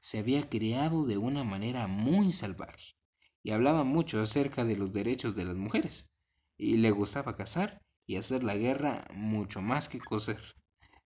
Se 0.00 0.18
había 0.18 0.48
criado 0.48 1.04
de 1.04 1.18
una 1.18 1.42
manera 1.42 1.88
muy 1.88 2.30
salvaje 2.30 2.94
y 3.42 3.50
hablaba 3.50 3.82
mucho 3.82 4.22
acerca 4.22 4.64
de 4.64 4.76
los 4.76 4.92
derechos 4.92 5.34
de 5.34 5.44
las 5.44 5.56
mujeres, 5.56 6.10
y 6.56 6.76
le 6.76 6.92
gustaba 6.92 7.36
cazar 7.36 7.82
y 8.08 8.16
hacer 8.16 8.42
la 8.42 8.56
guerra 8.56 9.06
mucho 9.14 9.60
más 9.60 9.88
que 9.88 10.00
coser. 10.00 10.40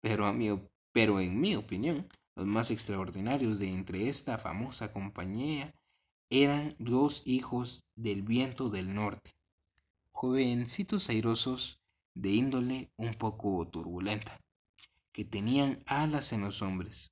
Pero, 0.01 0.25
a 0.25 0.33
mi, 0.33 0.49
pero 0.91 1.19
en 1.19 1.39
mi 1.39 1.55
opinión, 1.55 2.09
los 2.35 2.47
más 2.47 2.71
extraordinarios 2.71 3.59
de 3.59 3.71
entre 3.71 4.09
esta 4.09 4.39
famosa 4.39 4.91
compañía 4.91 5.73
eran 6.31 6.75
dos 6.79 7.21
hijos 7.25 7.83
del 7.95 8.23
viento 8.23 8.69
del 8.69 8.93
norte, 8.93 9.31
jovencitos 10.11 11.09
airosos 11.09 11.79
de 12.15 12.31
índole 12.31 12.91
un 12.97 13.13
poco 13.13 13.67
turbulenta, 13.67 14.39
que 15.11 15.25
tenían 15.25 15.83
alas 15.85 16.33
en 16.33 16.41
los 16.41 16.63
hombres, 16.63 17.11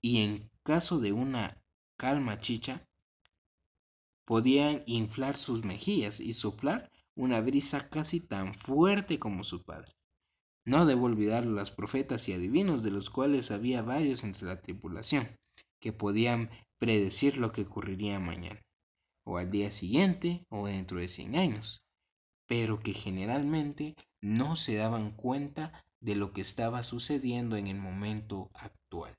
y 0.00 0.22
en 0.22 0.50
caso 0.62 1.00
de 1.00 1.12
una 1.12 1.60
calma 1.96 2.38
chicha, 2.38 2.86
podían 4.24 4.84
inflar 4.86 5.36
sus 5.36 5.64
mejillas 5.64 6.20
y 6.20 6.32
soplar 6.32 6.90
una 7.16 7.40
brisa 7.40 7.88
casi 7.88 8.20
tan 8.20 8.54
fuerte 8.54 9.18
como 9.18 9.44
su 9.44 9.64
padre. 9.64 9.92
No 10.66 10.86
debo 10.86 11.04
olvidar 11.06 11.44
los 11.44 11.70
profetas 11.70 12.28
y 12.28 12.32
adivinos, 12.32 12.82
de 12.82 12.90
los 12.90 13.10
cuales 13.10 13.50
había 13.50 13.82
varios 13.82 14.24
entre 14.24 14.46
la 14.46 14.60
tripulación, 14.60 15.36
que 15.80 15.92
podían 15.92 16.50
predecir 16.78 17.36
lo 17.36 17.52
que 17.52 17.62
ocurriría 17.62 18.18
mañana, 18.18 18.62
o 19.24 19.38
al 19.38 19.50
día 19.50 19.70
siguiente, 19.70 20.44
o 20.48 20.66
dentro 20.66 20.98
de 20.98 21.08
cien 21.08 21.36
años, 21.36 21.82
pero 22.46 22.80
que 22.80 22.94
generalmente 22.94 23.94
no 24.20 24.56
se 24.56 24.76
daban 24.76 25.12
cuenta 25.12 25.84
de 26.00 26.16
lo 26.16 26.32
que 26.32 26.40
estaba 26.40 26.82
sucediendo 26.82 27.56
en 27.56 27.66
el 27.66 27.78
momento 27.78 28.50
actual. 28.54 29.14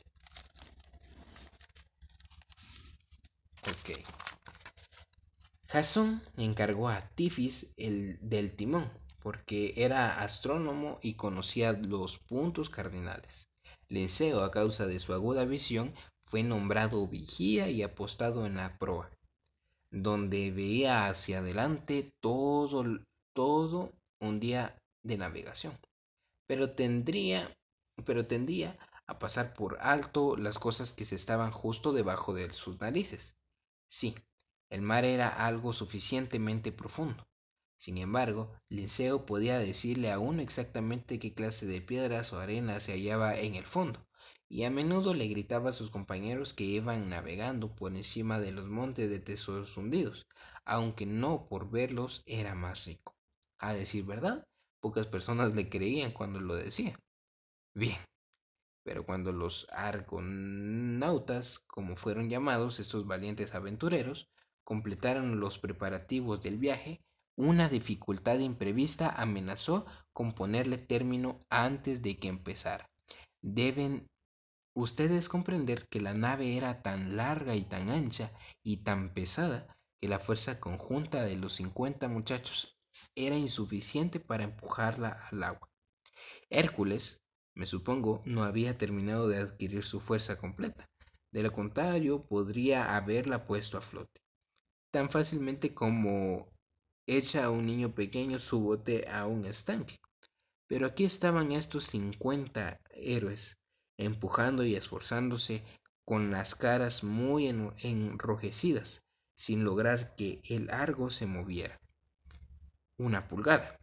Jasón 5.76 6.22
encargó 6.38 6.88
a 6.88 7.02
Tifis 7.02 7.74
el 7.76 8.18
del 8.22 8.56
timón, 8.56 8.90
porque 9.22 9.74
era 9.76 10.22
astrónomo 10.22 11.00
y 11.02 11.16
conocía 11.16 11.74
los 11.74 12.18
puntos 12.18 12.70
cardinales. 12.70 13.50
Linceo, 13.90 14.46
a 14.46 14.52
causa 14.52 14.88
de 14.88 15.02
su 15.02 15.12
aguda 15.12 15.44
visión, 15.44 15.94
fue 16.24 16.44
nombrado 16.44 17.06
vigía 17.10 17.70
y 17.70 17.84
apostado 17.84 18.46
en 18.46 18.56
la 18.56 18.78
proa, 18.80 19.12
donde 19.92 20.50
veía 20.52 21.08
hacia 21.08 21.40
adelante 21.40 22.10
todo, 22.22 22.86
todo 23.34 23.92
un 24.22 24.40
día 24.40 24.78
de 25.04 25.18
navegación. 25.18 25.78
Pero 26.48 26.72
tendría, 26.72 27.54
pero 28.06 28.26
tendía 28.26 28.78
a 29.08 29.20
pasar 29.20 29.54
por 29.54 29.78
alto 29.82 30.38
las 30.38 30.58
cosas 30.58 30.94
que 30.94 31.04
se 31.04 31.16
estaban 31.16 31.52
justo 31.52 31.92
debajo 31.92 32.34
de 32.34 32.50
sus 32.54 32.80
narices. 32.80 33.36
Sí, 33.90 34.16
el 34.70 34.82
mar 34.82 35.06
era 35.06 35.30
algo 35.30 35.74
suficientemente 35.74 36.72
profundo. 36.72 37.28
Sin 37.78 37.98
embargo, 37.98 38.52
Linceo 38.70 39.26
podía 39.26 39.60
decirle 39.60 40.12
a 40.12 40.20
uno 40.20 40.42
exactamente 40.42 41.20
qué 41.20 41.34
clase 41.34 41.66
de 41.66 41.82
piedras 41.82 42.32
o 42.34 42.40
arenas 42.40 42.84
se 42.84 42.94
hallaba 42.94 43.38
en 43.38 43.56
el 43.56 43.66
fondo, 43.66 44.08
y 44.50 44.64
a 44.64 44.70
menudo 44.70 45.14
le 45.14 45.28
gritaba 45.28 45.70
a 45.70 45.74
sus 45.74 45.90
compañeros 45.90 46.54
que 46.54 46.64
iban 46.64 47.10
navegando 47.10 47.76
por 47.76 47.94
encima 47.96 48.40
de 48.40 48.54
los 48.54 48.66
montes 48.66 49.10
de 49.10 49.20
tesoros 49.20 49.76
hundidos, 49.78 50.28
aunque 50.64 51.06
no 51.06 51.48
por 51.48 51.70
verlos 51.70 52.24
era 52.26 52.56
más 52.56 52.86
rico. 52.86 53.16
A 53.60 53.74
decir 53.74 54.06
verdad, 54.06 54.48
pocas 54.80 55.08
personas 55.08 55.56
le 55.56 55.70
creían 55.70 56.12
cuando 56.12 56.40
lo 56.40 56.56
decía. 56.56 56.98
Bien, 57.76 58.00
pero 58.84 59.06
cuando 59.06 59.34
los 59.34 59.68
argonautas, 59.72 61.60
como 61.68 61.96
fueron 61.96 62.30
llamados 62.30 62.80
estos 62.80 63.08
valientes 63.08 63.56
aventureros, 63.56 64.30
completaron 64.66 65.40
los 65.40 65.60
preparativos 65.60 66.42
del 66.42 66.58
viaje, 66.58 67.00
una 67.38 67.70
dificultad 67.70 68.40
imprevista 68.40 69.10
amenazó 69.10 69.86
con 70.12 70.34
ponerle 70.34 70.78
término 70.78 71.40
antes 71.50 72.02
de 72.02 72.18
que 72.18 72.28
empezara. 72.28 72.90
Deben 73.42 74.08
ustedes 74.74 75.30
comprender 75.30 75.88
que 75.88 76.02
la 76.02 76.14
nave 76.14 76.58
era 76.58 76.82
tan 76.82 77.16
larga 77.16 77.56
y 77.56 77.62
tan 77.62 77.90
ancha 77.90 78.32
y 78.64 78.78
tan 78.84 79.14
pesada 79.14 79.68
que 80.02 80.10
la 80.10 80.20
fuerza 80.20 80.60
conjunta 80.60 81.24
de 81.24 81.38
los 81.38 81.54
50 81.54 82.08
muchachos 82.08 82.78
era 83.16 83.38
insuficiente 83.38 84.20
para 84.20 84.44
empujarla 84.44 85.10
al 85.30 85.44
agua. 85.44 85.70
Hércules, 86.50 87.22
me 87.54 87.66
supongo, 87.66 88.22
no 88.26 88.44
había 88.44 88.78
terminado 88.78 89.28
de 89.28 89.38
adquirir 89.38 89.84
su 89.84 90.00
fuerza 90.00 90.38
completa. 90.38 90.90
De 91.32 91.44
lo 91.44 91.52
contrario, 91.52 92.26
podría 92.26 92.96
haberla 92.96 93.46
puesto 93.46 93.78
a 93.78 93.82
flote. 93.82 94.25
Tan 94.96 95.10
fácilmente 95.10 95.74
como 95.74 96.48
echa 97.06 97.44
a 97.44 97.50
un 97.50 97.66
niño 97.66 97.94
pequeño 97.94 98.40
su 98.40 98.62
bote 98.62 99.06
a 99.10 99.28
un 99.28 99.44
estanque. 99.44 99.98
Pero 100.68 100.88
aquí 100.88 101.04
estaban 101.04 101.52
estos 101.52 101.84
cincuenta 101.84 102.80
héroes, 102.92 103.58
empujando 103.98 104.64
y 104.64 104.74
esforzándose 104.74 105.66
con 106.06 106.32
las 106.32 106.56
caras 106.56 107.04
muy 107.04 107.48
enrojecidas, 107.48 109.02
sin 109.36 109.66
lograr 109.66 110.16
que 110.16 110.40
el 110.48 110.70
argo 110.70 111.12
se 111.12 111.26
moviera. 111.26 111.78
Una 112.98 113.28
pulgada. 113.28 113.78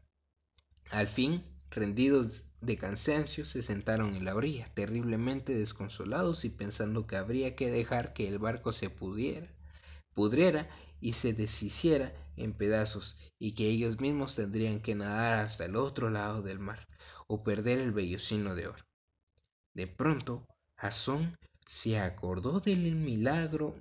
Al 0.92 1.09
fin, 1.09 1.44
rendidos 1.68 2.46
de 2.62 2.79
cansancio, 2.79 3.44
se 3.44 3.61
sentaron 3.61 4.16
en 4.16 4.25
la 4.25 4.35
orilla, 4.35 4.64
terriblemente 4.72 5.55
desconsolados 5.55 6.46
y 6.46 6.48
pensando 6.48 7.07
que 7.07 7.16
habría 7.16 7.55
que 7.55 7.70
dejar 7.70 8.14
que 8.14 8.29
el 8.29 8.38
barco 8.38 8.72
se 8.72 8.88
pudiera, 8.88 9.55
pudriera 10.14 10.70
y 11.03 11.15
se 11.15 11.35
deshiciera 11.35 12.15
en 12.37 12.55
pedazos, 12.55 13.17
y 13.38 13.55
que 13.55 13.69
ellos 13.69 14.01
mismos 14.01 14.37
tendrían 14.37 14.81
que 14.81 14.95
nadar 14.95 15.41
hasta 15.41 15.65
el 15.65 15.77
otro 15.77 16.09
lado 16.09 16.43
del 16.43 16.61
mar, 16.61 16.87
o 17.27 17.43
perder 17.43 17.81
el 17.81 17.91
vellocino 17.91 18.55
de 18.55 18.69
oro. 18.69 18.85
De 19.75 19.88
pronto, 19.88 20.47
Jasón 20.77 21.37
se 21.67 21.99
acordó 21.99 22.61
del 22.61 22.95
milagro 22.95 23.75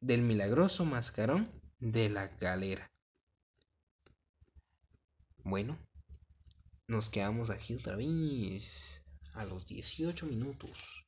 del 0.00 0.22
milagroso 0.22 0.84
mascarón 0.84 1.50
de 1.80 2.08
la 2.08 2.28
galera. 2.28 2.88
Bueno, 5.42 5.76
nos 6.86 7.08
quedamos 7.08 7.50
aquí 7.50 7.74
otra 7.74 7.96
vez 7.96 9.02
a 9.34 9.44
los 9.44 9.66
18 9.66 10.26
minutos. 10.26 11.04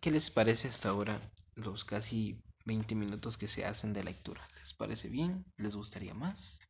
¿Qué 0.00 0.10
les 0.10 0.30
parece 0.30 0.68
hasta 0.68 0.90
ahora 0.90 1.20
los 1.56 1.84
casi 1.84 2.40
20 2.66 2.94
minutos 2.96 3.38
que 3.38 3.48
se 3.48 3.64
hacen 3.64 3.92
de 3.92 4.04
lectura? 4.04 4.40
¿Les 4.54 4.74
parece 4.74 5.08
bien? 5.08 5.44
¿Les 5.56 5.74
gustaría 5.74 6.14
más? 6.14 6.60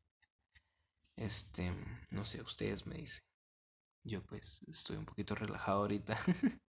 Este, 1.16 1.72
no 2.10 2.24
sé, 2.24 2.42
ustedes 2.42 2.86
me 2.86 2.96
dicen. 2.96 3.24
Yo 4.04 4.24
pues 4.24 4.60
estoy 4.68 4.96
un 4.96 5.06
poquito 5.06 5.34
relajado 5.34 5.80
ahorita. 5.80 6.16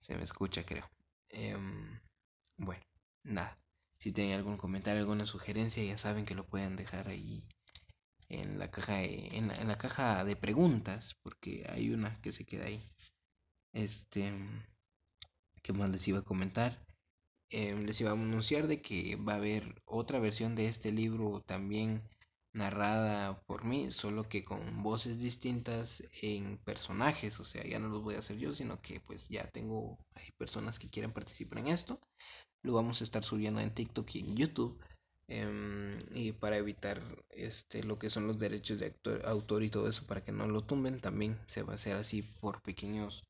se 0.00 0.16
me 0.16 0.22
escucha, 0.22 0.64
creo. 0.64 0.90
Em, 1.28 2.00
bueno, 2.56 2.82
nada. 3.24 3.58
Si 3.98 4.10
tienen 4.12 4.34
algún 4.34 4.56
comentario, 4.56 5.00
alguna 5.00 5.26
sugerencia, 5.26 5.84
ya 5.84 5.98
saben 5.98 6.24
que 6.24 6.34
lo 6.34 6.46
pueden 6.46 6.76
dejar 6.76 7.08
ahí 7.08 7.46
en 8.28 8.58
la 8.58 8.70
caja 8.70 8.94
de, 8.94 9.28
en 9.36 9.48
la, 9.48 9.76
caja 9.78 10.24
de 10.24 10.34
preguntas, 10.34 11.14
porque 11.22 11.66
hay 11.68 11.90
una 11.90 12.20
que 12.22 12.32
se 12.32 12.46
queda 12.46 12.66
ahí. 12.66 12.82
Este, 13.72 14.32
¿qué 15.62 15.72
más 15.72 15.90
les 15.90 16.08
iba 16.08 16.20
a 16.20 16.24
comentar? 16.24 16.84
Em, 17.52 17.84
les 17.86 18.00
iba 18.00 18.10
a 18.10 18.14
anunciar 18.14 18.66
de 18.66 18.80
que 18.80 19.16
va 19.16 19.34
a 19.34 19.36
haber 19.36 19.62
otra 19.84 20.18
versión 20.18 20.54
de 20.56 20.66
este 20.68 20.90
libro 20.92 21.42
también 21.46 22.02
narrada 22.52 23.40
por 23.46 23.64
mí, 23.64 23.90
solo 23.90 24.28
que 24.28 24.44
con 24.44 24.82
voces 24.82 25.20
distintas 25.20 26.02
en 26.22 26.58
personajes, 26.58 27.38
o 27.40 27.44
sea, 27.44 27.64
ya 27.64 27.78
no 27.78 27.88
los 27.88 28.02
voy 28.02 28.14
a 28.16 28.20
hacer 28.20 28.38
yo, 28.38 28.54
sino 28.54 28.80
que 28.80 29.00
pues 29.00 29.28
ya 29.28 29.44
tengo, 29.48 29.98
hay 30.14 30.30
personas 30.38 30.78
que 30.78 30.90
quieren 30.90 31.12
participar 31.12 31.58
en 31.60 31.68
esto, 31.68 31.98
lo 32.62 32.72
vamos 32.74 33.00
a 33.00 33.04
estar 33.04 33.24
subiendo 33.24 33.60
en 33.60 33.74
TikTok 33.74 34.14
y 34.14 34.20
en 34.20 34.36
YouTube 34.36 34.78
Em, 35.28 35.98
y 36.12 36.32
para 36.32 36.58
evitar 36.58 37.00
este, 37.30 37.84
lo 37.84 37.98
que 37.98 38.10
son 38.10 38.26
los 38.26 38.38
derechos 38.38 38.78
de 38.78 38.94
autor 39.24 39.62
y 39.62 39.70
todo 39.70 39.88
eso 39.88 40.06
para 40.06 40.22
que 40.22 40.30
no 40.30 40.46
lo 40.46 40.62
tumben 40.62 41.00
también 41.00 41.38
se 41.46 41.62
va 41.62 41.72
a 41.72 41.76
hacer 41.76 41.96
así 41.96 42.22
por 42.40 42.60
pequeños 42.60 43.24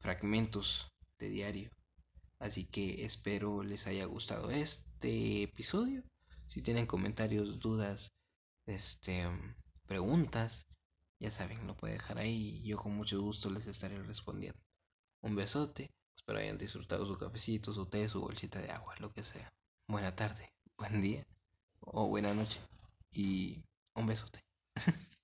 fragmentos 0.00 0.92
de 1.18 1.30
diario 1.30 1.70
así 2.42 2.66
que 2.66 3.04
espero 3.04 3.62
les 3.62 3.86
haya 3.86 4.04
gustado 4.04 4.50
este 4.50 5.42
episodio 5.42 6.02
si 6.46 6.60
tienen 6.62 6.86
comentarios 6.86 7.60
dudas 7.60 8.12
este 8.66 9.26
preguntas 9.86 10.66
ya 11.18 11.30
saben 11.30 11.66
lo 11.66 11.76
pueden 11.76 11.96
dejar 11.98 12.18
ahí 12.18 12.62
yo 12.62 12.76
con 12.76 12.94
mucho 12.94 13.20
gusto 13.20 13.48
les 13.50 13.66
estaré 13.66 14.02
respondiendo 14.02 14.60
un 15.22 15.34
besote 15.36 15.90
Espero 16.14 16.38
hayan 16.38 16.58
disfrutado 16.58 17.06
su 17.06 17.16
cafecito, 17.16 17.72
su 17.72 17.86
té, 17.86 18.08
su 18.08 18.20
bolsita 18.20 18.60
de 18.60 18.70
agua, 18.70 18.94
lo 19.00 19.12
que 19.12 19.22
sea. 19.22 19.52
Buena 19.88 20.14
tarde, 20.14 20.52
buen 20.76 21.00
día 21.00 21.26
o 21.80 22.08
buena 22.08 22.34
noche. 22.34 22.60
Y 23.10 23.64
un 23.94 24.06
besote. 24.06 24.44